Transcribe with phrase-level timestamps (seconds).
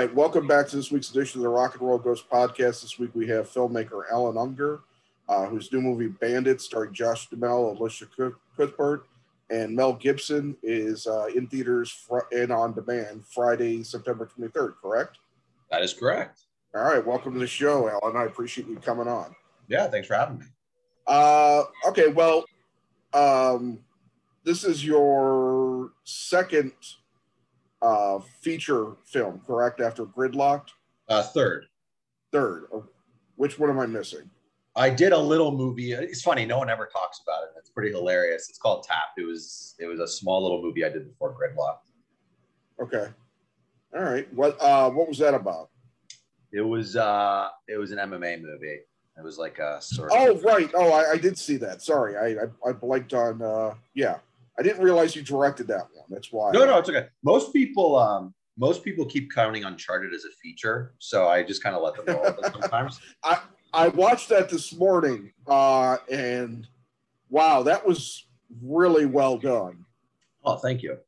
[0.00, 2.80] right, welcome back to this week's edition of the Rock and Roll Ghost podcast.
[2.80, 4.80] This week we have filmmaker Allan Ungar,
[5.28, 8.06] uh, whose new movie Bandit, starring Josh Duhamel, Elisha
[8.56, 9.08] Cuthbert,
[9.50, 15.18] and Mel Gibson, is uh, in theaters fr- and on demand Friday, September 23rd, correct?
[15.70, 16.44] That is correct.
[16.74, 18.16] All right, welcome to the show, Allan.
[18.16, 19.36] I appreciate you coming on.
[19.68, 20.46] Yeah, thanks for having me.
[21.06, 22.46] Uh, okay, well,
[23.12, 23.80] um,
[24.44, 26.72] this is your second
[27.82, 29.80] uh, feature film, correct?
[29.80, 30.70] After Gridlocked?
[31.08, 31.66] Uh, third.
[32.32, 32.64] Third.
[32.72, 32.84] Oh,
[33.36, 34.30] Which one am I missing?
[34.76, 35.92] I did a little movie.
[35.92, 37.50] It's funny, no one ever talks about it.
[37.58, 38.48] It's pretty hilarious.
[38.48, 39.08] It's called Tap.
[39.18, 41.78] It was it was a small little movie I did before Gridlock.
[42.80, 43.08] Okay.
[43.94, 44.32] All right.
[44.32, 45.70] What uh what was that about?
[46.52, 48.78] It was uh it was an MMA movie.
[49.18, 50.70] It was like a sort of Oh right.
[50.74, 51.82] Oh I, I did see that.
[51.82, 52.16] Sorry.
[52.16, 54.18] I, I I blanked on uh yeah.
[54.60, 56.04] I didn't realize you directed that one.
[56.10, 56.50] That's why.
[56.52, 57.06] No, no, it's okay.
[57.24, 61.74] Most people um most people keep counting Uncharted as a feature, so I just kind
[61.74, 63.00] of let them roll it sometimes.
[63.72, 66.66] I watched that this morning, uh, and
[67.30, 68.26] wow, that was
[68.60, 69.86] really well done.
[70.44, 70.98] Oh, thank you.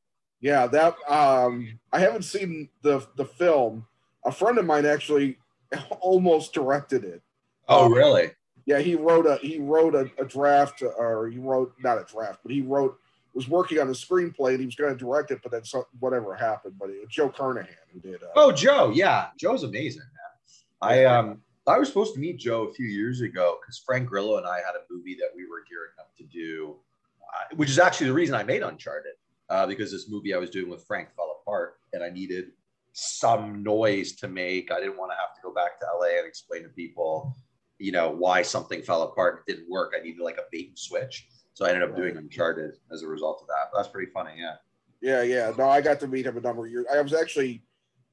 [0.41, 3.87] Yeah, that um, I haven't seen the the film.
[4.25, 5.37] A friend of mine actually
[6.01, 7.21] almost directed it.
[7.69, 8.31] Oh, Um, really?
[8.65, 12.39] Yeah, he wrote a he wrote a, a draft, or he wrote not a draft,
[12.43, 12.97] but he wrote
[13.35, 15.85] was working on a screenplay and he was going to direct it, but then some,
[16.01, 16.75] whatever happened.
[16.79, 18.23] But it was Joe Carnahan who did.
[18.23, 18.93] Uh, Oh, Joe.
[18.95, 20.91] Yeah, Joe's amazing, man.
[20.91, 24.37] I um I was supposed to meet Joe a few years ago because Frank Grillo
[24.37, 26.77] and I had a movie that we were gearing up to do,
[27.23, 29.13] uh, which is actually the reason I made Uncharted,
[29.49, 32.47] uh, because this movie I was doing with Frank fell apart and I needed
[32.95, 34.73] some noise to make.
[34.73, 37.35] I didn't want to have to go back to LA and explain to people,
[37.79, 39.95] you know, why something fell apart and didn't work.
[39.99, 41.29] I needed like a bait and switch.
[41.55, 43.71] So I ended up doing Uncharted as a result of that.
[43.73, 44.55] But that's pretty funny, yeah.
[45.01, 45.53] Yeah, yeah.
[45.59, 46.87] No, I got to meet him a number of years.
[46.93, 47.63] I was actually,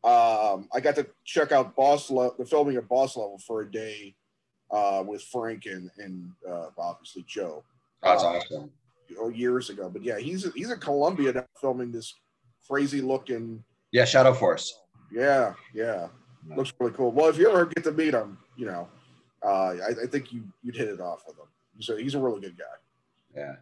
[0.03, 3.71] um, I got to check out Boss Le- the filming of Boss Level for a
[3.71, 4.15] day
[4.71, 7.63] uh, with Frank and and uh, obviously Joe
[8.03, 8.71] That's Uh, awesome.
[9.19, 9.89] oh, years ago.
[9.89, 12.13] But yeah, he's he's in Colombia now filming this
[12.67, 13.63] crazy looking.
[13.91, 14.79] Yeah, Shadow Force.
[15.11, 16.07] Yeah, yeah,
[16.55, 17.11] looks really cool.
[17.11, 18.87] Well, if you ever get to meet him, you know,
[19.43, 21.47] uh, I, I think you you'd hit it off with him.
[21.79, 22.65] So he's a really good guy.
[23.35, 23.55] Yeah.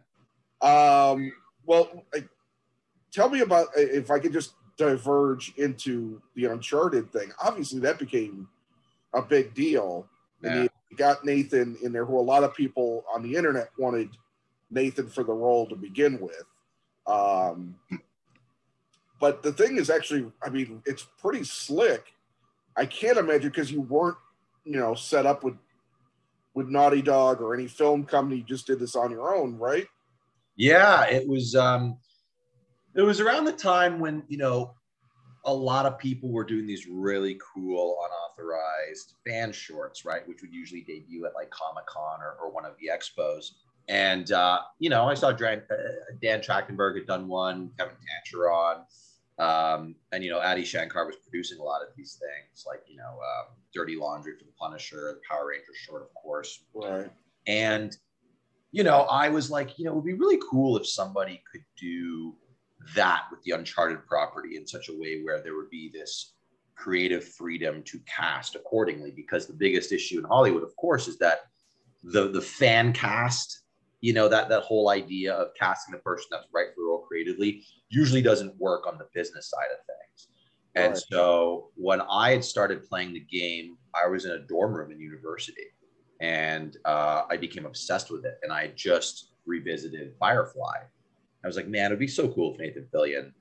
[0.60, 1.32] Um,
[1.66, 2.24] well, I,
[3.12, 7.30] tell me about if I could just diverge into the Uncharted thing.
[7.42, 8.48] Obviously, that became
[9.14, 10.08] a big deal.
[10.42, 10.68] And Yeah.
[10.90, 14.10] you got Nathan in there, who a lot of people on the internet wanted
[14.70, 16.44] Nathan for the role to begin with.
[17.06, 17.78] Um,
[19.20, 22.14] but the thing is actually, I mean, it's pretty slick.
[22.76, 24.16] I can't imagine because you weren't,
[24.64, 25.56] you know, set up with
[26.58, 28.38] with Naughty Dog or any film company.
[28.38, 29.86] You just did this on your own, right?
[30.56, 31.98] Yeah, it was um
[32.96, 34.74] it was around the time when, you know,
[35.44, 40.26] a lot of people were doing these really cool unauthorized fan shorts, right?
[40.26, 43.52] Which would usually debut at like Comic Con or, or one of the expos.
[43.88, 45.76] And uh, you know, I saw Dan, uh,
[46.20, 48.82] Dan Trachtenberg had done one, Kevin Tancharoen,
[49.38, 52.96] um, and you know, Adi Shankar was producing a lot of these things, like you
[52.96, 57.10] know, um, Dirty Laundry for the Punisher, the Power Rangers short, of course, Right.
[57.46, 57.96] and,
[58.72, 61.64] you know, I was like, you know, it would be really cool if somebody could
[61.80, 62.34] do
[62.94, 66.34] that with the Uncharted property in such a way where there would be this
[66.74, 69.10] creative freedom to cast accordingly.
[69.10, 71.40] Because the biggest issue in Hollywood, of course, is that
[72.02, 73.62] the the fan cast,
[74.00, 77.04] you know, that that whole idea of casting the person that's right for the role
[77.08, 80.28] creatively usually doesn't work on the business side of things.
[80.74, 81.02] And Right.
[81.10, 85.00] so when I had started playing the game, I was in a dorm room in
[85.00, 85.66] university
[86.20, 88.38] and uh, I became obsessed with it.
[88.42, 90.76] And I just revisited Firefly.
[91.42, 93.32] I was like, man, it'd be so cool if Nathan Fillion,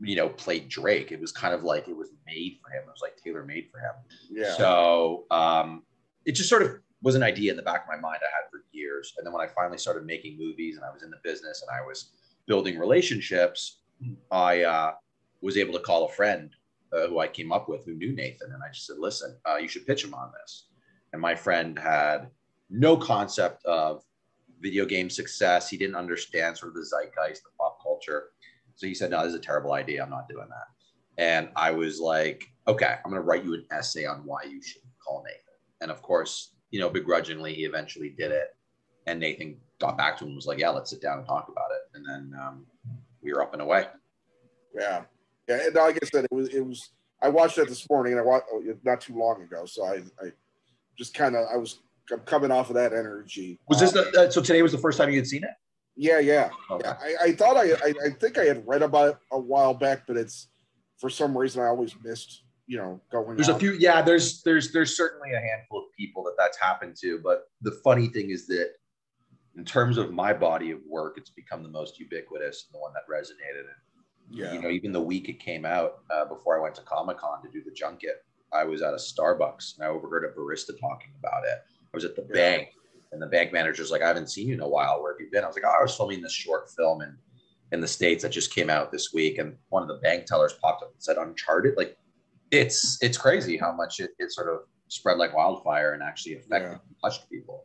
[0.00, 1.10] you know, played Drake.
[1.12, 2.82] It was kind of like it was made for him.
[2.86, 3.94] It was like tailor made for him.
[4.30, 4.54] Yeah.
[4.56, 5.84] So um,
[6.24, 8.50] it just sort of was an idea in the back of my mind I had
[8.50, 9.14] for years.
[9.16, 11.70] And then when I finally started making movies and I was in the business and
[11.76, 12.12] I was
[12.46, 13.80] building relationships,
[14.30, 14.92] I uh,
[15.40, 16.50] was able to call a friend
[16.92, 18.52] uh, who I came up with who knew Nathan.
[18.52, 20.68] And I just said, listen, uh, you should pitch him on this.
[21.12, 22.28] And my friend had
[22.70, 24.02] no concept of
[24.60, 25.68] video game success.
[25.68, 28.30] He didn't understand sort of the zeitgeist, the pop culture.
[28.76, 30.02] So he said, no, this is a terrible idea.
[30.02, 30.68] I'm not doing that.
[31.18, 34.62] And I was like, okay, I'm going to write you an essay on why you
[34.62, 35.40] should call Nathan.
[35.82, 38.48] And of course, you know, begrudgingly, he eventually did it.
[39.06, 41.48] And Nathan got back to him and was like, yeah, let's sit down and talk
[41.48, 41.96] about it.
[41.96, 42.66] And then um,
[43.22, 43.86] we were up and away.
[44.74, 45.02] Yeah,
[45.48, 45.66] yeah.
[45.66, 46.90] And like I said, it was it was.
[47.20, 48.46] I watched that this morning, and I watched
[48.84, 49.64] not too long ago.
[49.66, 50.30] So I, I
[50.96, 51.80] just kind of I was
[52.12, 53.60] I'm coming off of that energy.
[53.68, 55.50] Was this Um, the, uh, so today was the first time you had seen it?
[55.94, 56.88] Yeah, yeah, Okay.
[56.88, 56.96] yeah.
[57.20, 60.06] I, I thought I, I I think I had read about it a while back,
[60.06, 60.48] but it's
[60.98, 63.36] for some reason I always missed you know going.
[63.36, 63.56] There's on.
[63.56, 64.00] a few, yeah.
[64.00, 68.08] There's there's there's certainly a handful of people that that's happened to, but the funny
[68.08, 68.70] thing is that
[69.56, 72.92] in terms of my body of work, it's become the most ubiquitous and the one
[72.94, 73.60] that resonated.
[73.60, 74.52] And Yeah.
[74.54, 77.42] you know, even the week it came out uh, before I went to Comic Con
[77.42, 81.12] to do the junket, I was at a Starbucks and I overheard a barista talking
[81.18, 81.58] about it.
[81.92, 82.34] I was at the Yeah.
[82.34, 82.68] bank
[83.12, 85.02] and the bank manager's like, I haven't seen you in a while.
[85.02, 85.44] Where have you been?
[85.44, 87.18] I was like, oh, I was filming this short film in,
[87.72, 89.36] in the States that just came out this week.
[89.38, 91.76] And one of the bank tellers popped up and said, Uncharted.
[91.76, 91.98] Like,
[92.50, 96.68] it's it's crazy how much it, it sort of spread like wildfire and actually affected
[96.68, 96.72] Yeah.
[96.72, 97.64] and touched people.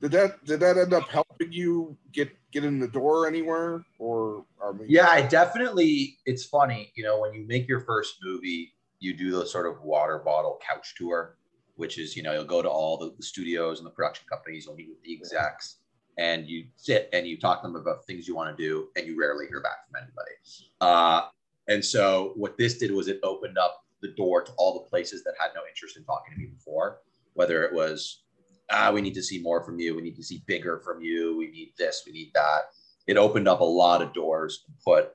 [0.00, 3.84] Did that did that end up helping you get get in the door anywhere?
[3.98, 4.44] Or
[4.88, 6.18] Yeah, I definitely.
[6.24, 9.82] It's funny, you know, when you make your first movie, you do the sort of
[9.82, 11.36] water bottle couch tour,
[11.76, 14.66] which is, you know, you'll go to all the, the studios and the production companies,
[14.66, 15.76] you'll meet with the execs,
[16.16, 19.06] and you sit and you talk to them about things you want to do, and
[19.06, 20.32] you rarely hear back from anybody.
[20.80, 21.28] Uh,
[21.68, 25.24] and so, what this did was it opened up the door to all the places
[25.24, 27.00] that had no interest in talking to me before,
[27.34, 28.22] whether it was,
[28.70, 31.36] ah, we need to see more from you, we need to see bigger from you,
[31.36, 32.62] we need this, we need that
[33.06, 35.14] it opened up a lot of doors and put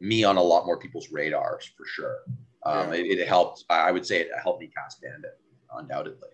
[0.00, 2.18] me on a lot more people's radars for sure.
[2.64, 3.00] Um, Yeah.
[3.00, 3.64] it, it helped.
[3.68, 5.36] I would say it helped me cast Bandit,
[5.76, 6.28] undoubtedly.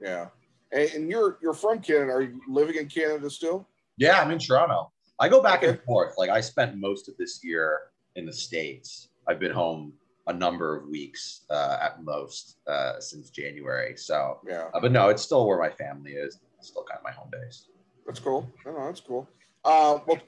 [0.00, 0.26] yeah.
[0.72, 2.12] And, and you're you're from Canada.
[2.12, 3.66] Are you living in Canada still?
[3.96, 4.92] Yeah, I'm in Toronto.
[5.18, 6.14] I go back and forth.
[6.18, 7.80] Like I spent most of this year
[8.16, 9.08] in the states.
[9.26, 9.94] I've been home
[10.26, 13.96] a number of weeks uh, at most uh, since January.
[13.96, 16.40] So, Yeah, uh, but no, it's still where my family is.
[16.58, 17.68] It's still kind of my home base.
[18.06, 18.50] that's cool.
[18.64, 19.28] No, that's cool.
[19.64, 20.18] Uh, well,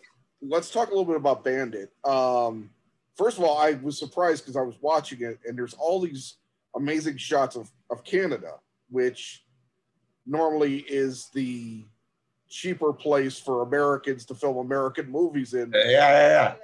[0.43, 1.93] let's talk a little bit about Bandit.
[2.05, 2.71] Um,
[3.17, 6.37] first of all, I was surprised because I was watching it, and there's all these
[6.77, 8.55] amazing shots of of Canada,
[8.91, 9.45] which
[10.27, 11.85] normally is the
[12.49, 15.73] cheaper place for Americans to film American movies in.
[15.75, 16.55] Yeah, yeah, yeah.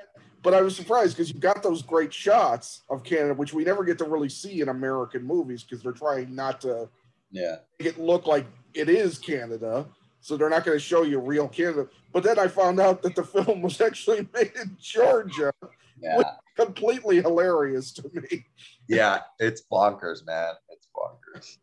[0.45, 3.83] But I was surprised because you got those great shots of Canada, which we never
[3.83, 6.89] get to really see in American movies because they're trying not to
[7.31, 7.57] Yeah.
[7.81, 9.87] make it look like it is Canada.
[10.21, 11.89] So they're not going to show you real Canada.
[12.13, 15.51] But then I found out that the film was actually made in Georgia.
[15.99, 16.23] Yeah.
[16.57, 18.45] Completely hilarious to me.
[18.87, 19.21] Yeah.
[19.39, 20.55] It's bonkers, man.
[20.69, 21.57] It's bonkers.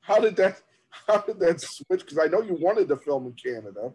[0.00, 0.60] How did that?
[1.06, 2.00] How did that switch?
[2.00, 3.92] Because I know you wanted to film in Canada.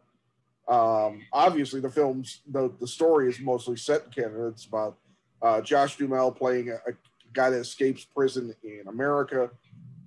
[0.68, 4.48] Um, obviously, the film's the the story is mostly set in Canada.
[4.48, 4.98] It's about
[5.42, 6.94] uh, Josh Duhamel playing a, a
[7.34, 9.50] guy that escapes prison in America,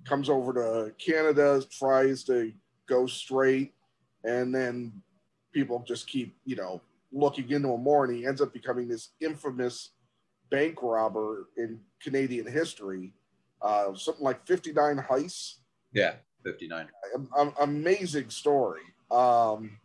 [0.05, 2.51] comes over to Canada, tries to
[2.87, 3.73] go straight,
[4.23, 4.91] and then
[5.53, 6.81] people just keep you know
[7.11, 9.91] looking into him more, and he ends up becoming this infamous
[10.49, 13.13] bank robber in Canadian history.
[13.61, 15.55] Uh, something like 59 heists
[15.91, 16.13] Yeah.
[16.43, 16.87] 59.
[17.15, 18.81] am- am- amazing story.
[19.09, 19.79] Um,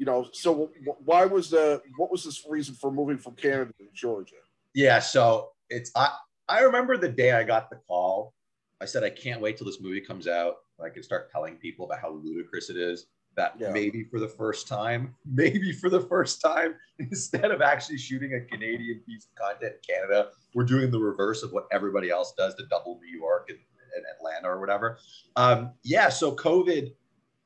[0.00, 0.70] you know, so
[1.04, 4.36] why was the what was this reason for moving from Canada to Georgia?
[4.74, 6.08] Yeah, so it's I
[6.48, 8.32] I remember the day I got the call.
[8.80, 10.54] I said I can't wait till this movie comes out.
[10.82, 13.72] I can start telling people about how ludicrous it is that Yeah.
[13.72, 18.40] maybe for the first time, maybe for the first time, instead of actually shooting a
[18.40, 22.54] Canadian piece of content in Canada, we're doing the reverse of what everybody else does
[22.54, 23.58] to double New York and,
[23.94, 24.98] and Atlanta or whatever.
[25.36, 26.94] Um, yeah, so COVID,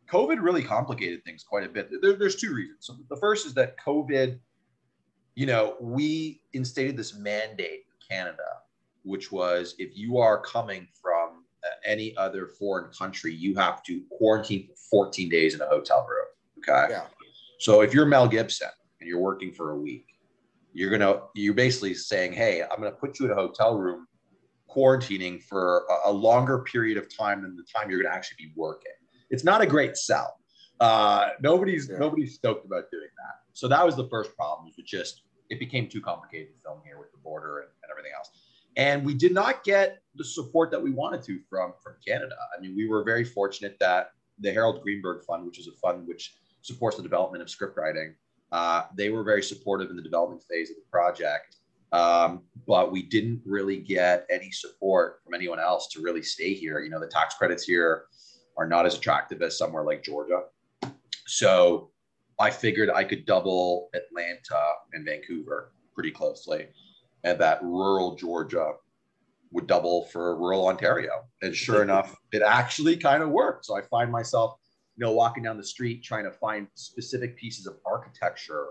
[0.06, 1.90] COVID really complicated things quite a bit.
[2.02, 2.78] There, there's two reasons.
[2.80, 4.38] So the first is that COVID
[5.34, 8.42] you know, we instated this mandate in Canada,
[9.02, 14.02] which was if you are coming from uh, any other foreign country, you have to
[14.10, 16.26] quarantine for 14 days in a hotel room.
[16.58, 16.94] Okay.
[16.94, 17.06] Yeah,
[17.58, 18.68] So if you're Mel Gibson
[19.00, 20.06] and you're working for a week,
[20.72, 24.08] you're gonna you're basically saying, "Hey, I'm gonna put you in a hotel room,
[24.68, 28.52] quarantining for a, a longer period of time than the time you're gonna actually be
[28.56, 28.92] working."
[29.34, 30.38] It's not a great sell.
[30.78, 31.98] Uh, nobody's Yeah.
[31.98, 33.34] nobody's stoked about doing that.
[33.52, 34.66] So that was the first problem.
[34.66, 38.12] Was just it became too complicated to film here with the border and, and everything
[38.16, 38.30] else.
[38.76, 42.36] And we did not get the support that we wanted to from from Canada.
[42.56, 46.06] I mean, we were very fortunate that the Harold Greenberg Fund, which is a fund
[46.06, 48.14] which supports the development of script writing,
[48.52, 51.56] uh, they were very supportive in the development phase of the project.
[51.92, 56.80] Um, but we didn't really get any support from anyone else to really stay here.
[56.80, 58.06] You know, the tax credits here
[58.56, 60.42] are not as attractive as somewhere like Georgia.
[61.26, 61.90] So
[62.38, 66.68] I figured I could double Atlanta and Vancouver pretty closely,
[67.22, 68.72] and that rural Georgia
[69.52, 71.24] would double for rural Ontario.
[71.42, 71.84] And sure mm-hmm.
[71.84, 73.66] enough, it actually kind of worked.
[73.66, 74.58] So I find myself,
[74.96, 78.70] you know, walking down the street trying to find specific pieces of architecture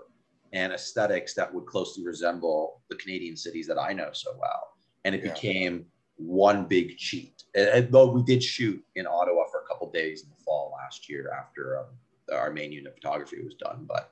[0.52, 4.74] and aesthetics that would closely resemble the Canadian cities that I know so well.
[5.06, 5.34] And it Yeah.
[5.34, 5.86] became
[6.18, 7.44] one big cheat.
[7.56, 9.53] And, and though we did shoot in Ottawa for a couple
[9.94, 11.86] days in the fall last year after um,
[12.34, 14.10] our main unit of photography was done, but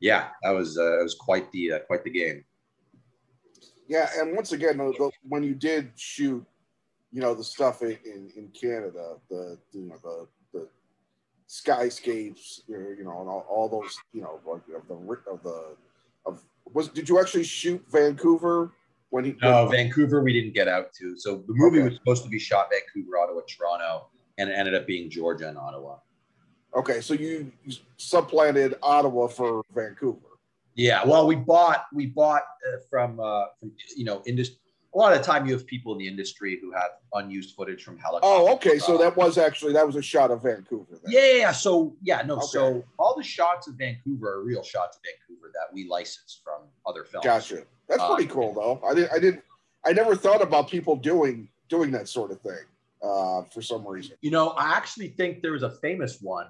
[0.00, 2.44] yeah, that was uh, it was quite the uh, quite the game.
[3.88, 6.44] Yeah, and once again, the, the, when you did shoot,
[7.12, 10.68] you know, the stuff in, in, in Canada, the you know the the
[11.48, 15.76] skyscapes, you know, and all, all those, you know, like of the of the
[16.26, 18.72] of was did you actually shoot Vancouver
[19.10, 19.36] when he?
[19.42, 21.16] No, when, Vancouver we didn't get out to.
[21.18, 21.88] So the movie okay.
[21.88, 25.58] was supposed to be shot Vancouver, Ottawa, Toronto, and it ended up being Georgia and
[25.58, 25.96] Ottawa.
[26.74, 30.18] Okay, so you, you supplanted Ottawa for Vancouver.
[30.74, 34.58] Yeah, well, we bought we bought uh, from uh, from you know industry.
[34.92, 37.82] A lot of the time, you have people in the industry who have unused footage
[37.82, 38.30] from helicopters.
[38.32, 38.78] Oh, okay.
[38.78, 40.98] So that was actually that was a shot of Vancouver.
[41.02, 41.12] Then.
[41.12, 41.52] Yeah, yeah.
[41.52, 42.36] So yeah, no.
[42.36, 42.46] Okay.
[42.46, 46.62] So all the shots of Vancouver are real shots of Vancouver that we license from
[46.86, 47.24] other films.
[47.24, 47.62] Gotcha.
[47.88, 48.80] That's pretty cool, though.
[48.84, 49.12] I didn't.
[49.12, 49.42] I didn't.
[49.86, 52.64] I never thought about people doing doing that sort of thing
[53.04, 54.16] uh, for some reason.
[54.20, 56.46] You know, I actually think there was a famous one.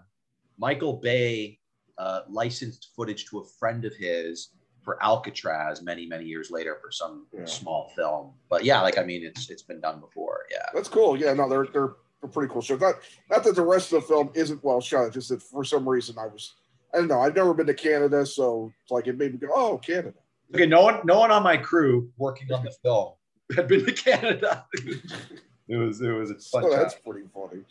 [0.59, 1.59] Michael Bay
[1.99, 4.51] uh, licensed footage to a friend of his
[4.83, 7.45] for Alcatraz many many years later for some yeah.
[7.47, 8.35] small film.
[8.49, 10.41] But yeah, like I mean, it's it's been done before.
[10.51, 11.19] Yeah, that's cool.
[11.19, 12.77] Yeah, no, they're they're a pretty cool show.
[12.77, 12.97] Not
[13.31, 16.17] not that the rest of the film isn't well shot, just that for some reason
[16.19, 16.55] I was
[16.93, 17.21] I don't know.
[17.21, 20.15] I've never been to Canada, so it's like it made me go, oh, Canada.
[20.55, 23.15] Okay, no one no one on my crew working on the film
[23.57, 24.67] had been to Canada.
[25.69, 26.63] it was it was a fun.
[26.63, 27.63] So that's pretty funny.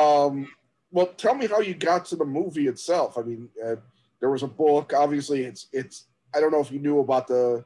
[0.00, 0.48] Um,
[0.90, 3.18] well, tell me how you got to the movie itself.
[3.18, 3.76] I mean, uh,
[4.20, 4.92] there was a book.
[4.94, 6.06] Obviously, it's it's.
[6.34, 7.64] I don't know if you knew about the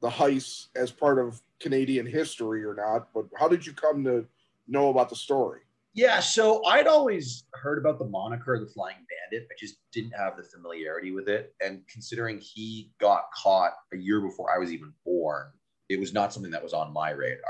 [0.00, 4.26] the heist as part of Canadian history or not, but how did you come to
[4.68, 5.60] know about the story?
[5.94, 8.98] Yeah, so I'd always heard about the moniker, the Flying
[9.30, 9.48] Bandit.
[9.50, 11.54] I just didn't have the familiarity with it.
[11.60, 15.48] And considering he got caught a year before I was even born,
[15.88, 17.42] it was not something that was on my radar.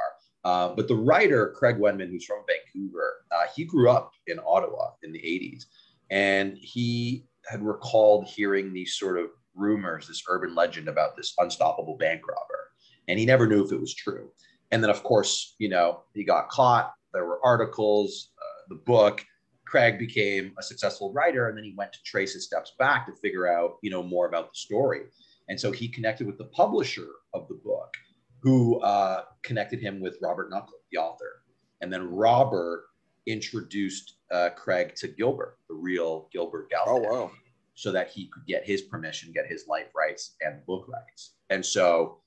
[0.44, 4.90] Uh, but the writer, Kraig Wenman, who's from Vancouver, uh, he grew up in Ottawa
[5.02, 5.64] in the 80s.
[6.10, 11.96] And he had recalled hearing these sort of rumors, this urban legend about this unstoppable
[11.96, 12.70] bank robber.
[13.08, 14.30] And he never knew if it was true.
[14.70, 16.92] And then, of course, you know, he got caught.
[17.12, 19.24] There were articles, uh, the book.
[19.66, 23.12] Craig became a successful writer, and then he went to trace his steps back to
[23.20, 25.02] figure out, you know, more about the story.
[25.48, 27.94] And so he connected with the publisher of the book,
[28.40, 31.42] who uh, connected him with Robert Knuckle, the author.
[31.80, 32.84] And then Robert
[33.26, 37.06] introduced uh, Kraig to Gilbert, the real Gilbert Galvin.
[37.06, 37.30] Oh, wow.
[37.74, 41.34] So that he could get his permission, get his life rights and book rights.
[41.50, 42.18] And so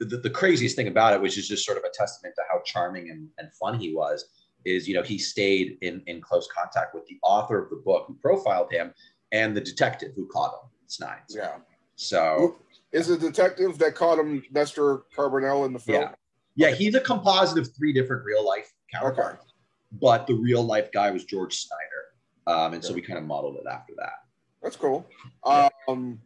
[0.00, 2.60] the, the craziest thing about it, which is just sort of a testament to how
[2.64, 4.24] charming and, and fun he was,
[4.64, 8.06] is, you know, he stayed in, in close contact with the author of the book
[8.08, 8.92] who profiled him
[9.30, 11.36] and the detective who caught him, Snines.
[11.36, 11.58] Yeah.
[11.94, 12.56] So
[12.96, 16.02] is the detective that caught him Nestor Carbonell in the film?
[16.02, 16.14] Yeah.
[16.58, 19.42] Yeah, he's a composite of three different real life counterparts.
[19.42, 19.52] Okay.
[20.00, 21.82] But the real life guy was George Snyder.
[22.46, 22.88] Um, and okay.
[22.88, 24.14] so we kind of modeled it after that.
[24.62, 25.06] That's cool.
[25.44, 26.18] Um,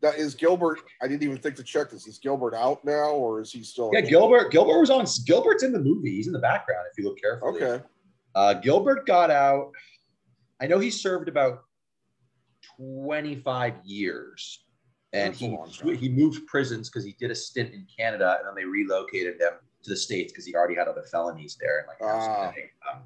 [0.00, 0.78] that is Gilbert.
[1.02, 2.06] I didn't even think to check this.
[2.06, 3.90] Is Gilbert out now, or is he still?
[3.92, 4.52] Yeah, Gilbert.
[4.52, 5.06] Gilbert was on.
[5.26, 6.10] Gilbert's in the movie.
[6.10, 6.86] He's in the background.
[6.92, 7.60] If you look carefully.
[7.60, 7.84] Okay.
[8.36, 9.72] Uh, Gilbert got out.
[10.60, 11.64] I know he served about
[12.76, 14.60] twenty-five years,
[15.12, 15.56] and he
[15.96, 19.52] he moved prisons because he did a stint in Canada, and then they relocated him
[19.82, 22.52] to the states because he already had other felonies there, and like ah.
[22.92, 23.02] um,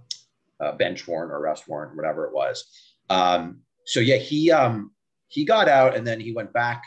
[0.61, 2.65] a bench warrant or arrest warrant, whatever it was.
[3.11, 4.93] Um, so yeah, he um,
[5.29, 6.83] he got out and then he went back,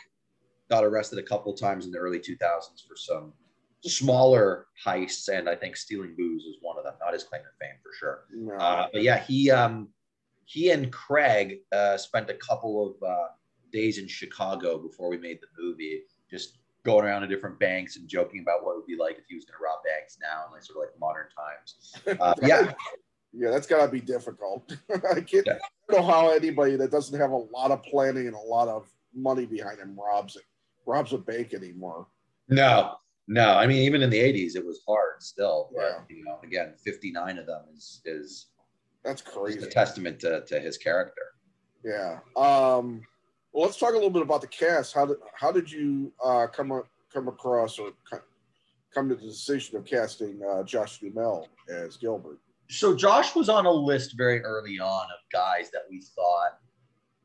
[0.69, 3.34] got arrested a couple times in the early 2000s for some
[3.84, 6.93] smaller heists, and I think stealing booze is one of them.
[7.00, 8.25] Not his claim to fame for sure.
[8.34, 8.55] No.
[8.55, 9.89] Uh, but yeah, he um,
[10.45, 13.27] he and Kraig uh, spent a couple of uh,
[13.72, 18.07] days in Chicago before we made the movie, just going around to different banks and
[18.07, 20.43] joking about what it would be like if he was going to rob banks now,
[20.43, 22.19] and like sort of like modern times.
[22.22, 22.74] Uh, yeah,
[23.34, 24.75] yeah, that's gotta be difficult.
[25.12, 25.57] I can't yeah.
[25.89, 28.67] I don't know how anybody that doesn't have a lot of planning and a lot
[28.67, 30.43] of money behind him robs it,
[30.86, 32.07] robs a bank anymore.
[32.48, 32.95] No,
[33.27, 33.53] no.
[33.53, 35.69] I mean, even in the '80s, it was hard still.
[35.75, 36.00] Yeah.
[36.10, 38.48] You know, again, 59 of them is is
[39.03, 39.60] that's crazy.
[39.60, 41.22] a testament to, to his character.
[41.84, 42.19] Yeah.
[42.36, 43.01] Um.
[43.55, 44.93] Well, let's talk a little bit about the cast.
[44.93, 47.91] How did how did you uh, come come across or
[48.93, 52.39] come to the decision of casting uh, Josh Duhamel as Gilbert?
[52.69, 56.59] so Josh was on a list very early on of guys that we thought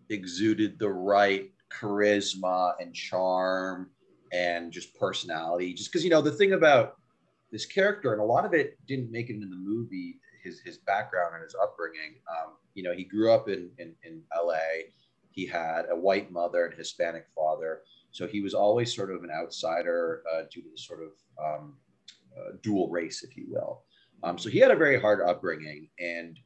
[0.09, 3.91] exuded the right charisma and charm
[4.33, 5.75] and just personality.
[5.75, 6.95] Just because you know the thing about
[7.51, 10.21] this character, and a lot of it didn't make it in the movie.
[10.45, 12.21] His his background and his upbringing.
[12.31, 14.93] Um, you know, he grew up in, in in L.A.
[15.41, 17.81] He had a white mother and Hispanic father,
[18.11, 21.77] so he was always sort of an outsider uh, due to the sort of um,
[22.37, 23.85] uh, dual race, if you will.
[24.23, 26.39] Um, so he had a very hard upbringing, and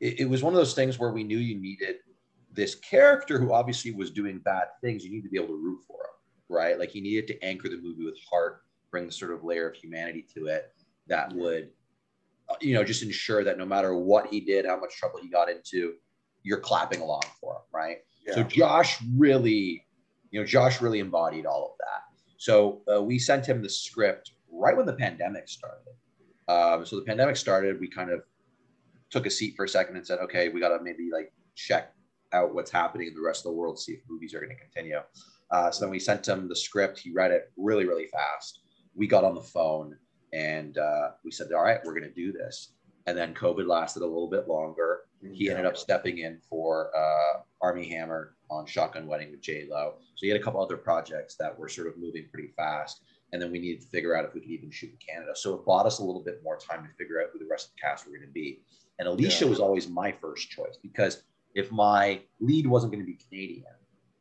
[0.00, 1.98] it, it, was one of those things where we knew you needed
[2.52, 5.04] this character who obviously was doing bad things.
[5.04, 6.76] You need to be able to root for him, right?
[6.76, 9.76] Like he needed to anchor the movie with heart bring the sort of layer of
[9.76, 10.72] humanity to it
[11.06, 11.70] that would,
[12.48, 15.28] uh, you know, just ensure that no matter what he did, how much trouble he
[15.28, 15.94] got into,
[16.44, 17.98] you're clapping along for him, right?
[18.26, 18.34] Yeah.
[18.34, 19.86] So Josh really,
[20.30, 22.02] you know, Josh really embodied all of that.
[22.38, 25.94] So uh, we sent him the script right when the pandemic started.
[26.48, 28.22] Um, so the pandemic started, we kind of
[29.10, 31.92] took a seat for a second and said, okay, we got to maybe like check
[32.32, 34.60] out what's happening in the rest of the world, see if movies are going to
[34.60, 35.00] continue.
[35.50, 36.98] Uh, so then we sent him the script.
[36.98, 38.60] He read it really, really fast.
[38.94, 39.96] We got on the phone
[40.32, 42.72] and uh, we said, all right, we're going to do this.
[43.06, 45.02] And then COVID lasted a little bit longer.
[45.32, 49.94] He ended up stepping in for uh, Armie Hammer on Shotgun Wedding with J Lo.
[49.98, 53.02] So he had a couple other projects that were sort of moving pretty fast.
[53.32, 55.32] And then we needed to figure out if we could even shoot in Canada.
[55.34, 57.68] So it bought us a little bit more time to figure out who the rest
[57.68, 58.60] of the cast were going to be.
[58.98, 59.50] And Elisha yeah.
[59.50, 61.22] was always my first choice because
[61.54, 63.64] if my lead wasn't going to be Canadian,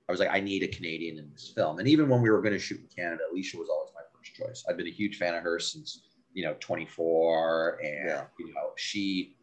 [0.08, 1.80] I was like, I need a Canadian in this film.
[1.80, 4.34] And even when we were going to shoot in Canada, Elisha was always my first
[4.36, 4.66] choice.
[4.68, 7.80] I've been a huge fan of her since, you know, 24.
[7.84, 8.24] And, yeah.
[8.40, 9.36] you know, she,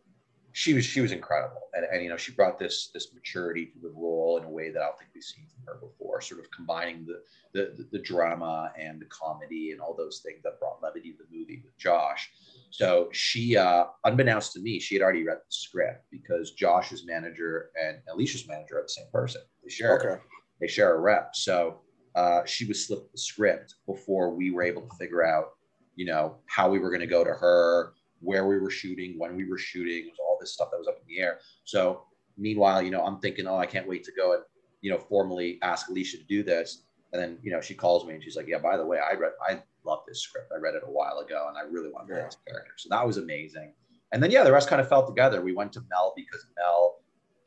[0.53, 1.61] she was, she was incredible.
[1.75, 4.71] And, and, you know, she brought this, this maturity to the role in a way
[4.71, 7.99] that I don't think we've seen from her before, sort of combining the, the, the
[7.99, 11.77] drama and the comedy and all those things that brought levity to the movie with
[11.79, 12.31] Josh.
[12.71, 17.71] So she, uh, unbeknownst to me, she had already read the script because Josh's manager
[17.81, 19.43] and Elisha's manager are the same person.
[19.63, 20.23] They share, okay.
[20.61, 21.35] they share a rep.
[21.35, 21.81] So
[22.15, 25.51] uh, she was slipped the script before we were able to figure out,
[25.97, 29.37] you know, how we were going to go to her, where we were shooting, when
[29.37, 31.39] we were shooting, it was all this stuff that was up in the air.
[31.65, 32.05] So
[32.37, 34.43] meanwhile, you know, I'm thinking, oh, I can't wait to go and,
[34.81, 36.85] you know, formally ask Elisha to do this.
[37.13, 39.15] And then, you know, she calls me and she's like, yeah, by the way, I
[39.15, 40.53] read, I love this script.
[40.55, 42.73] I read it a while ago and I really want to play this character.
[42.77, 43.73] So that was amazing.
[44.13, 45.41] And then, yeah, the rest kind of fell together.
[45.43, 46.99] We went to Mel because Mel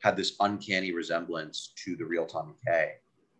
[0.02, 2.92] had this uncanny resemblance to the real Tommy K.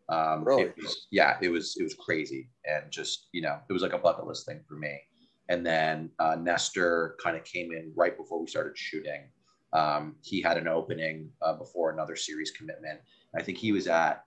[0.08, 0.64] Um, really?
[0.64, 2.50] It was, yeah, it was, it was crazy.
[2.64, 4.98] And just, you know, it was like a bucket list thing for me.
[5.48, 9.28] And then uh, Nestor kind of came in right before we started shooting.
[9.72, 13.00] Um, he had an opening uh, before another series commitment.
[13.36, 14.24] I think he was at,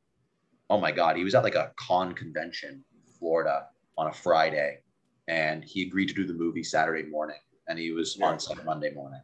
[0.70, 4.80] oh my God, he was at like a con convention in Florida on a Friday,
[5.28, 8.28] and he agreed to do the movie Saturday morning, and he was yeah.
[8.28, 9.22] on set Monday morning.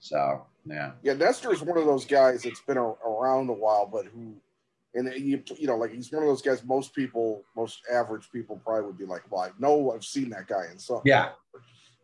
[0.00, 1.14] So yeah, yeah.
[1.14, 4.34] Nestor is one of those guys that's been around a while, but who,
[4.94, 6.64] and you you know, like he's one of those guys.
[6.64, 10.48] Most people, most average people, probably would be like, "Well, I know I've seen that
[10.48, 11.30] guy in something." Yeah.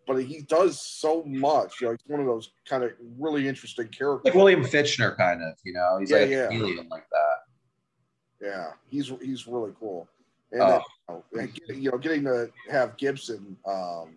[0.07, 1.81] But he does so much.
[1.81, 4.25] You know, he's one of those kind of really interesting characters.
[4.27, 5.55] Like William Fichtner, kind of.
[5.64, 6.49] You know, he's yeah, like yeah.
[6.53, 8.46] alien like that.
[8.46, 10.09] Yeah, he's he's really cool.
[10.53, 11.25] And oh.
[11.33, 14.14] then, you know, getting to have Gibson um,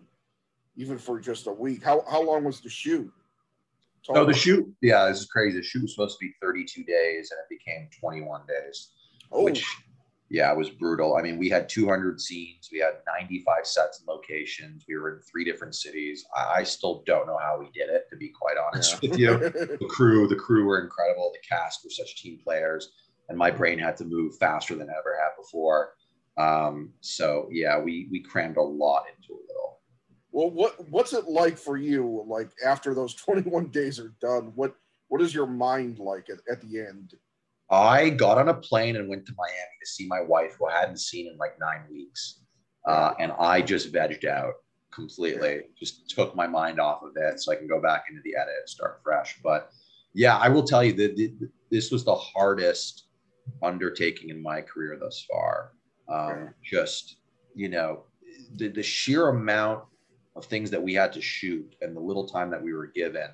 [0.76, 1.82] even for just a week.
[1.82, 3.12] How how long was the shoot?
[4.06, 4.22] Total?
[4.22, 5.58] Oh, the shoot, yeah, this is crazy.
[5.58, 8.92] The shoot was supposed to be 32 days, and it became 21 days,
[9.32, 9.44] oh.
[9.44, 9.64] which
[10.30, 11.16] yeah, it was brutal.
[11.16, 14.84] I mean, we had 200 scenes, we had 95 sets and locations.
[14.88, 16.24] We were in three different cities.
[16.34, 19.10] I, I still don't know how we did it, to be quite honest yeah.
[19.10, 19.38] with you.
[19.80, 21.32] the crew, the crew were incredible.
[21.34, 22.92] The cast were such team players,
[23.28, 25.94] and my brain had to move faster than I ever had before.
[26.38, 29.69] Um, so yeah, we we crammed a lot into a little.
[30.32, 32.24] Well, what what's it like for you?
[32.26, 34.74] Like after those 21 days are done, what
[35.08, 37.14] what is your mind like at, at the end?
[37.70, 40.80] I got on a plane and went to Miami to see my wife, who I
[40.80, 42.40] hadn't seen in like nine weeks,
[42.86, 44.54] uh, and I just vegged out
[44.92, 45.62] completely.
[45.78, 48.54] Just took my mind off of it, so I can go back into the edit
[48.58, 49.38] and start fresh.
[49.42, 49.70] But
[50.14, 53.04] yeah, I will tell you that this was the hardest
[53.62, 55.72] undertaking in my career thus far.
[56.08, 57.16] Um, just,
[57.54, 58.04] you know,
[58.56, 59.84] the, the sheer amount
[60.36, 63.28] of things that we had to shoot and the little time that we were given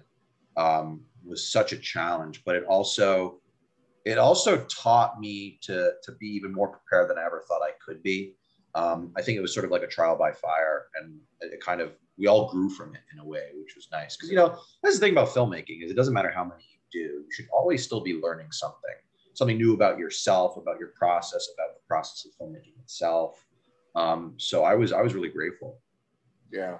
[0.57, 2.43] um, was such a challenge.
[2.45, 3.41] But it also,
[4.05, 7.73] it also taught me to to be even more prepared than I ever thought I
[7.85, 8.35] could be.
[8.75, 11.81] Um, I think it was sort of like a trial by fire, and it kind
[11.81, 14.17] of we all grew from it in a way, which was nice.
[14.17, 16.79] Because you know that's the thing about filmmaking is it doesn't matter how many you
[16.93, 18.95] do, you should always still be learning something
[19.37, 23.45] something new about yourself, about your process, about the process of filmmaking itself.
[23.95, 25.81] Um, so I was I was really grateful.
[26.53, 26.79] Yeah,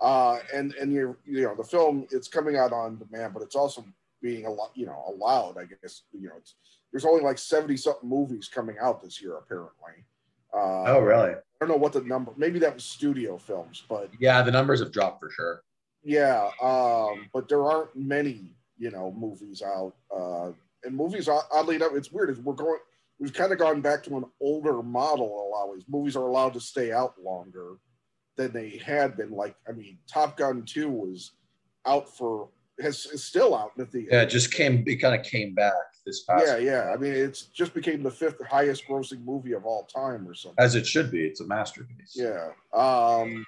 [0.00, 3.56] uh, and and you you know the film it's coming out on demand, but it's
[3.56, 3.84] also
[4.22, 5.56] being a lot you know allowed.
[5.58, 6.54] I guess you know it's
[6.92, 10.04] there's only like seventy something movies coming out this year apparently.
[10.52, 11.30] Uh, oh really?
[11.30, 12.32] I don't know what the number.
[12.36, 15.62] Maybe that was studio films, but yeah, the numbers have dropped for sure.
[16.02, 19.94] Yeah, um, but there aren't many you know movies out.
[20.14, 20.52] Uh,
[20.84, 22.78] and movies oddly enough it's weird is we're going
[23.18, 26.26] we've kind of gone back to an older model a lot of ways movies are
[26.26, 27.74] allowed to stay out longer
[28.40, 31.32] than they had been like i mean top gun 2 was
[31.86, 32.48] out for
[32.80, 34.08] has is still out in the theater.
[34.12, 34.84] Yeah, it just came.
[34.86, 35.72] It kind of came back
[36.04, 36.44] this past.
[36.46, 36.92] Yeah, yeah.
[36.92, 40.62] I mean, it's just became the fifth highest grossing movie of all time, or something.
[40.62, 41.24] As it should be.
[41.24, 42.14] It's a masterpiece.
[42.14, 42.50] Yeah.
[42.72, 43.46] Um,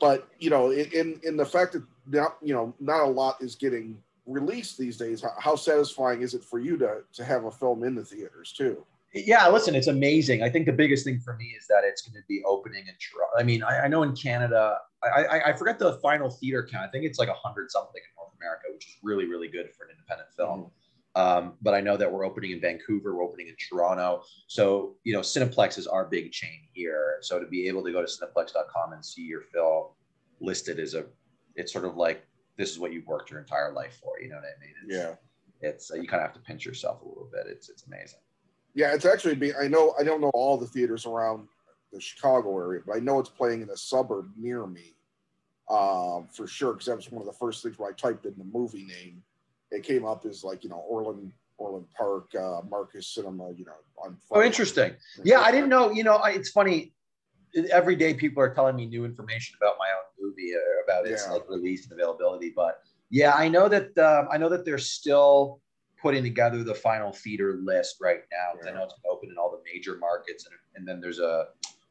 [0.00, 3.54] but you know, in in the fact that not you know not a lot is
[3.54, 7.50] getting released these days, how, how satisfying is it for you to to have a
[7.50, 8.84] film in the theaters too?
[9.14, 10.42] Yeah, listen, it's amazing.
[10.42, 12.94] I think the biggest thing for me is that it's going to be opening in
[12.98, 13.38] Toronto.
[13.38, 16.86] I mean, I, I know in Canada, I, I, I, forget the final theater count.
[16.86, 19.70] I think it's like a hundred something in North America, which is really, really good
[19.74, 20.60] for an independent film.
[20.60, 20.68] Mm-hmm.
[21.14, 24.22] Um, but I know that we're opening in Vancouver, we're opening in Toronto.
[24.46, 27.18] So, you know, Cineplex is our big chain here.
[27.20, 29.88] So to be able to go to cineplex.com and see your film
[30.40, 31.04] listed as a,
[31.54, 32.24] it's sort of like,
[32.56, 34.20] this is what you've worked your entire life for.
[34.22, 34.74] You know what I mean?
[34.84, 35.14] It's, yeah.
[35.68, 37.44] It's, uh, you kind of have to pinch yourself a little bit.
[37.46, 38.20] It's, it's amazing.
[38.74, 39.54] Yeah, it's actually be.
[39.54, 41.48] I know I don't know all the theaters around
[41.92, 44.94] the Chicago area, but I know it's playing in a suburb near me,
[45.68, 46.72] um, for sure.
[46.72, 49.22] Because that was one of the first things where I typed in the movie name,
[49.70, 53.72] it came up as like you know Orland Orland Park, uh, Marcus Cinema, you know.
[54.04, 54.94] On oh, interesting.
[55.22, 55.90] Yeah, I didn't know.
[55.90, 56.92] You know, I, it's funny.
[57.70, 61.24] Every day, people are telling me new information about my own movie, uh, about its
[61.26, 61.34] yeah.
[61.34, 62.52] like release and availability.
[62.56, 62.80] But
[63.10, 65.60] yeah, I know that um, I know that there's still
[66.02, 68.60] putting together the final theater list right now.
[68.62, 68.70] Yeah.
[68.70, 71.46] I know it's open in all the major markets, and, and then there's a,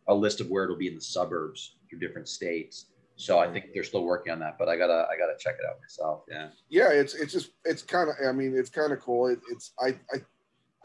[0.08, 2.88] a list of where it'll be in the suburbs through different states.
[3.16, 5.66] So I think they're still working on that, but I gotta I gotta check it
[5.70, 6.24] out myself.
[6.28, 6.48] Yeah.
[6.70, 9.28] Yeah, it's it's just it's kind of I mean it's kind of cool.
[9.28, 10.22] It, it's I I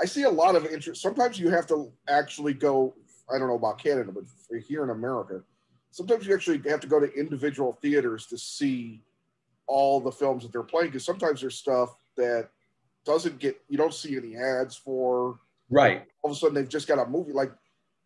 [0.01, 1.01] I see a lot of interest.
[1.01, 2.95] Sometimes you have to actually go.
[3.35, 4.25] I don't know about Canada, but
[4.61, 5.43] here in America,
[5.91, 9.03] sometimes you actually have to go to individual theaters to see
[9.67, 12.51] all the films that they're playing because sometimes there's stuff that
[13.07, 15.39] doesn't get you don't see any ads for.
[15.71, 16.05] Right.
[16.23, 17.53] All of a sudden, they've just got a movie like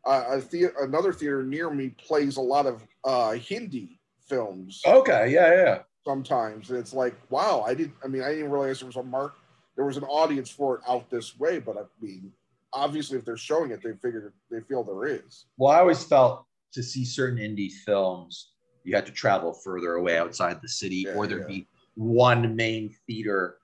[0.07, 4.81] uh, a the- another theater near me plays a lot of uh, Hindi films.
[4.87, 5.31] Okay.
[5.33, 5.55] Yeah.
[5.55, 5.79] Yeah.
[6.07, 7.95] Sometimes and it's like, wow, I didn't.
[8.05, 9.35] I mean, I didn't realize there was a mark.
[9.77, 12.33] There was an audience for it out this way, but I mean,
[12.73, 15.47] obviously, if they're showing it, they figure they feel there is.
[15.57, 18.53] Well, I always felt to see certain indie films,
[18.85, 21.59] you had to travel further away outside the city, yeah, or there'd yeah.
[21.59, 23.59] be one main theater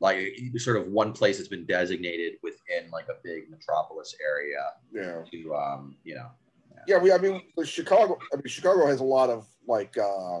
[0.00, 4.58] like sort of one place that's been designated within like a big metropolis area.
[4.92, 5.22] Yeah.
[5.30, 6.30] To um, you know.
[6.88, 6.96] Yeah.
[6.96, 7.12] yeah, we.
[7.12, 8.18] I mean, Chicago.
[8.32, 10.40] I mean, Chicago has a lot of like, uh,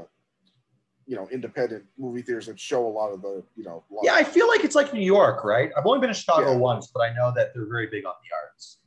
[1.06, 3.84] you know, independent movie theaters that show a lot of the, you know.
[4.02, 5.70] Yeah, I feel like it's like New York, right?
[5.76, 6.58] I've only been to Chicago yeah.
[6.58, 8.78] once, but I know that they're very big on the arts.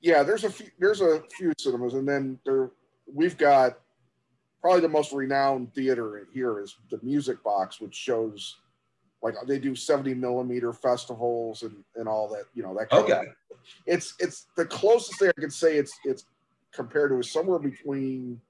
[0.00, 0.68] Yeah, there's a few.
[0.78, 2.70] There's a few cinemas, and then there
[3.12, 3.78] we've got
[4.60, 8.58] probably the most renowned theater here is the Music Box, which shows
[9.22, 13.12] like they do 70 millimeter festivals and, and all that, you know, that okay.
[13.12, 13.26] Of,
[13.86, 16.24] it's it's the closest thing I could say it's it's
[16.72, 18.40] compared to is somewhere between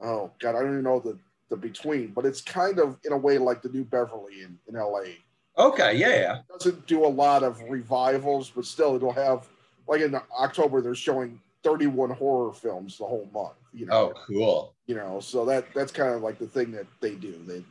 [0.00, 3.16] oh god, I don't even know the the between, but it's kind of in a
[3.16, 5.14] way like the new Beverly in, in LA.
[5.58, 6.38] Okay, yeah, yeah.
[6.38, 9.46] It doesn't do a lot of revivals, but still it'll have
[9.86, 13.54] like in October they're showing 31 horror films the whole month.
[13.72, 13.92] You know.
[13.94, 14.74] Oh, cool.
[14.86, 17.40] You know, so that that's kind of like the thing that they do.
[17.46, 17.64] They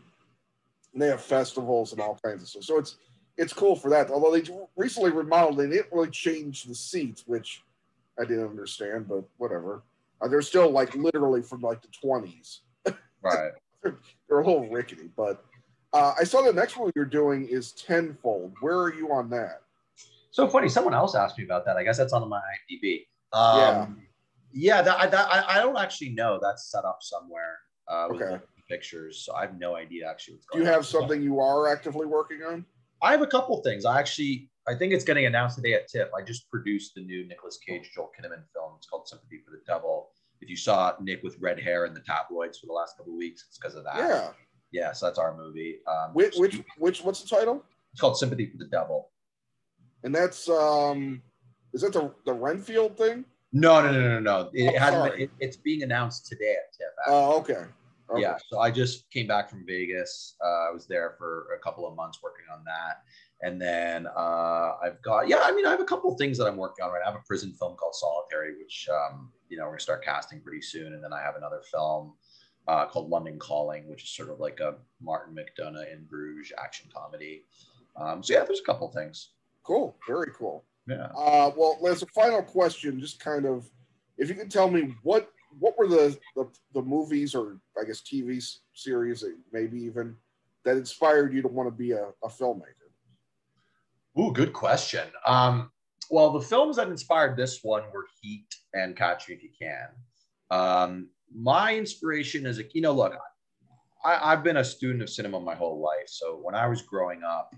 [0.95, 2.63] and they have festivals and all kinds of stuff.
[2.63, 2.95] So it's
[3.37, 4.09] it's cool for that.
[4.09, 7.63] Although they recently remodeled, they didn't really change the seats, which
[8.19, 9.83] I didn't understand, but whatever.
[10.21, 12.61] Uh, they're still like literally from like the twenties.
[13.21, 13.53] Right.
[13.81, 13.97] they're,
[14.29, 15.43] they're, a little rickety, but
[15.93, 18.53] uh, I saw the next one you're doing is Tenfold.
[18.61, 19.63] Where are you on that?
[20.29, 20.69] So funny.
[20.69, 21.75] Someone else asked me about that.
[21.75, 23.07] I guess that's on my IMDb.
[23.33, 23.87] Um, yeah.
[24.53, 24.81] Yeah.
[24.83, 26.37] That, that I, I don't actually know.
[26.39, 27.57] That's set up somewhere.
[27.87, 29.23] Uh, okay pictures.
[29.25, 30.35] So I have no idea actually.
[30.35, 32.65] what's going Do you have something you are actively working on?
[33.01, 33.85] I have a couple things.
[33.85, 36.09] I actually, I think it's getting announced today at TIFF.
[36.17, 38.73] I just produced the new Nicolas Cage, Joel Kinnaman film.
[38.77, 40.09] It's called Sympathy for the Devil.
[40.41, 43.45] If you saw Nick with red hair in the tabloids for the last couple weeks,
[43.47, 43.97] it's because of that.
[43.97, 44.29] Yeah.
[44.71, 44.91] Yeah.
[44.93, 45.79] So that's our movie.
[45.87, 47.63] Um, which, which, which, what's the title?
[47.93, 49.09] It's called Sympathy for the Devil.
[50.03, 51.21] And that's, um,
[51.73, 53.25] is that the, the Renfield thing?
[53.53, 54.49] No, no, no, no, no.
[54.53, 55.11] It oh, hasn't.
[55.13, 56.93] Been, it, it's being announced today at TIFF.
[57.07, 57.63] Oh, okay.
[58.11, 58.21] Okay.
[58.21, 60.35] Yeah, so I just came back from Vegas.
[60.43, 63.01] Uh, I was there for a couple of months working on that,
[63.41, 65.39] and then uh, I've got yeah.
[65.41, 66.99] I mean, I have a couple of things that I'm working on right.
[67.03, 67.09] now.
[67.09, 70.39] I have a prison film called Solitary, which um, you know we're gonna start casting
[70.41, 72.13] pretty soon, and then I have another film
[72.67, 76.89] uh, called London Calling, which is sort of like a Martin McDonagh in Bruges action
[76.95, 77.43] comedy.
[77.95, 79.29] Um, so yeah, there's a couple things.
[79.63, 80.63] Cool, very cool.
[80.87, 81.07] Yeah.
[81.17, 83.67] Uh, well, as a final question, just kind of,
[84.17, 88.01] if you could tell me what what were the, the, the movies or I guess
[88.01, 90.15] TV series, that maybe even
[90.63, 92.85] that inspired you to want to be a, a filmmaker?
[94.19, 95.07] Ooh, good question.
[95.25, 95.71] Um,
[96.09, 99.87] well, the films that inspired this one were Heat and Catch Me If You Can.
[100.51, 103.13] Um, my inspiration is, a, you know, look,
[104.03, 106.07] I, I've been a student of cinema my whole life.
[106.07, 107.53] So when I was growing up,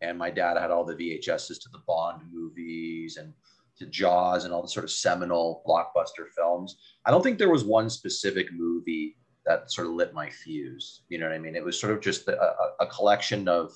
[0.00, 3.32] and my dad had all the VHSs to the Bond movies and
[3.78, 6.76] to Jaws and all the sort of seminal blockbuster films.
[7.04, 11.02] I don't think there was one specific movie that sort of lit my fuse.
[11.08, 11.56] You know what I mean?
[11.56, 13.72] It was sort of just a, a, collection of,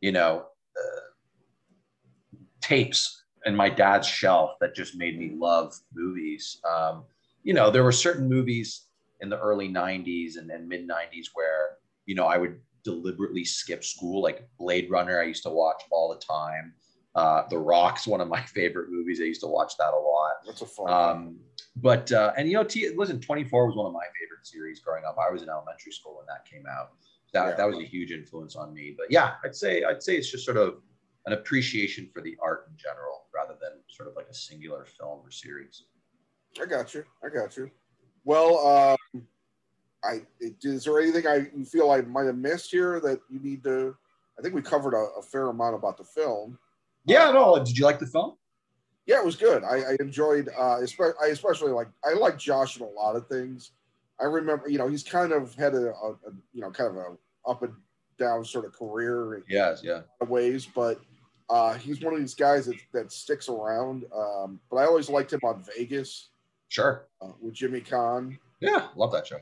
[0.00, 6.60] you know, uh, tapes in my dad's shelf that just made me love movies.
[6.68, 7.04] Um,
[7.42, 8.86] you know, there were certain movies
[9.20, 13.84] in the early 90s and, and mid 90s where, you know, I would deliberately skip
[13.84, 16.74] school, like Blade Runner, I used to watch all the time.
[17.14, 19.20] Uh, the Rock's one of my favorite movies.
[19.20, 20.32] I used to watch that a lot.
[20.46, 20.92] That's a fun.
[20.92, 21.36] Um,
[21.76, 25.04] but uh, and you know, T, listen, 24 was one of my favorite series growing
[25.04, 25.16] up.
[25.18, 26.92] I was in elementary school when that came out.
[27.32, 27.54] That, Yeah.
[27.56, 28.94] that was a huge influence on me.
[28.96, 30.76] But yeah, I'd say I'd say it's just sort of
[31.26, 35.20] an appreciation for the art in general, rather than sort of like a singular film
[35.24, 35.84] or series.
[36.60, 37.04] I got you.
[37.24, 37.70] I got you.
[38.24, 39.22] Well, um,
[40.04, 43.62] I is there anything I you feel I might have missed here that you need
[43.64, 43.94] to?
[44.38, 46.58] I think we covered a, a fair amount about the film.
[47.08, 47.56] Yeah, no.
[47.64, 48.34] Did you like the film?
[49.06, 49.64] Yeah, it was good.
[49.64, 50.48] I, I enjoyed.
[50.56, 51.88] Uh, espe- I especially like.
[52.04, 53.72] I like Josh in a lot of things.
[54.20, 56.96] I remember, you know, he's kind of had a, a, a you know, kind of
[56.96, 57.16] a
[57.48, 57.72] up and
[58.18, 59.92] down sort of career in Yes, yeah.
[59.92, 61.00] a lot of ways, but
[61.48, 64.04] uh, he's one of these guys that, that sticks around.
[64.14, 66.30] Um, but I always liked him on Vegas
[66.68, 67.06] Sure.
[67.22, 68.36] uh, with Jimmy Caan.
[68.60, 69.38] Yeah, love that show.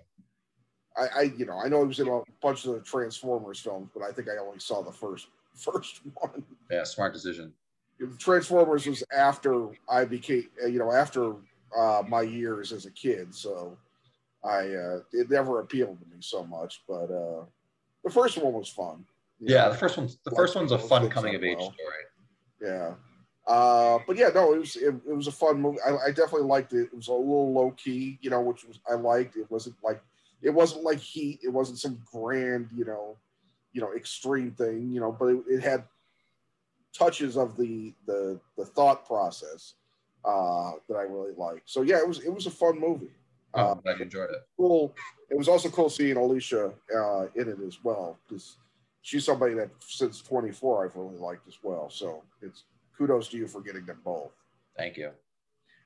[0.96, 3.88] I, I, you know, I know he was in a bunch of the Transformers films,
[3.94, 5.28] but I think I only saw the first
[5.72, 6.44] first one.
[6.70, 7.52] Yeah, smart decision.
[8.18, 11.34] Transformers was after I became, uh, you know, after
[11.76, 13.76] uh, my years as a kid, so
[14.44, 16.82] I uh, it never appealed to me so much.
[16.86, 17.44] But uh,
[18.04, 19.04] the first one was fun.
[19.40, 19.72] Yeah, know.
[19.72, 21.72] the first one's the Like, first one's a fun coming of age well.
[21.72, 22.04] story.
[22.62, 22.94] Yeah.
[23.46, 25.78] Uh, but yeah, no, it was it, it was a fun movie.
[25.86, 26.88] I, I definitely liked it.
[26.92, 29.36] It was a little low key, you know, which was I liked.
[29.36, 30.02] It wasn't like
[30.42, 31.40] it wasn't like Heat.
[31.42, 33.16] It wasn't some grand, you know,
[33.76, 35.12] you know, extreme thing, you know.
[35.12, 35.84] But it, it had
[36.94, 39.74] touches of the the the thought process
[40.24, 41.68] uh, that I really liked.
[41.68, 43.12] So yeah, it was it was a fun movie.
[43.52, 44.46] Oh, glad you enjoyed it.
[44.56, 44.94] cool.
[45.30, 48.56] It was also cool seeing Elisha uh, in it as well because
[49.02, 51.90] she's somebody that since 24 I've really liked as well.
[51.90, 52.64] So it's
[52.96, 54.32] kudos to you for getting them both.
[54.76, 55.10] Thank you.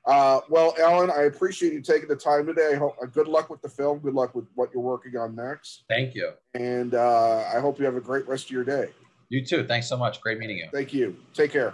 [0.05, 2.71] Uh, well, Allan, I appreciate you taking the time today.
[2.73, 3.99] I hope, uh, good luck with the film.
[3.99, 5.83] Good luck with what you're working on next.
[5.89, 6.31] Thank you.
[6.53, 8.89] And uh, I hope you have a great rest of your day.
[9.29, 9.65] You too.
[9.65, 10.19] Thanks so much.
[10.21, 10.67] Great meeting you.
[10.73, 11.15] Thank you.
[11.33, 11.73] Take care.